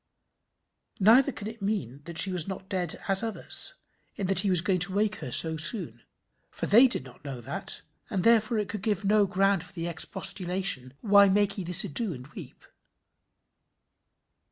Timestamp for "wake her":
4.95-5.31